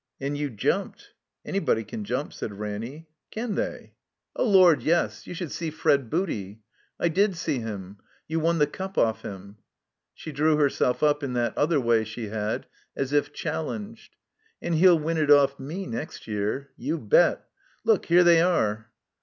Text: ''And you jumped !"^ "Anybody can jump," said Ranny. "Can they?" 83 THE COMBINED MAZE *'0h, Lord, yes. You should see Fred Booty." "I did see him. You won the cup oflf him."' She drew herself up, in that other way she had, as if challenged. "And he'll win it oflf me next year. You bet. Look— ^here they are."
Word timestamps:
''And 0.19 0.35
you 0.35 0.49
jumped 0.49 0.99
!"^ 1.01 1.03
"Anybody 1.45 1.83
can 1.83 2.03
jump," 2.05 2.33
said 2.33 2.57
Ranny. 2.57 3.05
"Can 3.29 3.53
they?" 3.53 3.61
83 3.61 3.83
THE 3.83 3.83
COMBINED 3.83 3.83
MAZE 3.85 4.45
*'0h, 4.49 4.53
Lord, 4.55 4.81
yes. 4.81 5.27
You 5.27 5.33
should 5.35 5.51
see 5.51 5.69
Fred 5.69 6.09
Booty." 6.09 6.63
"I 6.99 7.07
did 7.07 7.35
see 7.37 7.59
him. 7.59 7.97
You 8.27 8.39
won 8.39 8.57
the 8.57 8.65
cup 8.65 8.95
oflf 8.95 9.21
him."' 9.21 9.57
She 10.15 10.31
drew 10.31 10.57
herself 10.57 11.03
up, 11.03 11.21
in 11.21 11.33
that 11.33 11.55
other 11.55 11.79
way 11.79 12.03
she 12.03 12.29
had, 12.29 12.65
as 12.97 13.13
if 13.13 13.31
challenged. 13.31 14.15
"And 14.59 14.73
he'll 14.73 14.97
win 14.97 15.17
it 15.17 15.29
oflf 15.29 15.59
me 15.59 15.85
next 15.85 16.25
year. 16.25 16.71
You 16.77 16.97
bet. 16.97 17.45
Look— 17.83 18.07
^here 18.07 18.23
they 18.25 18.41
are." 18.41 18.89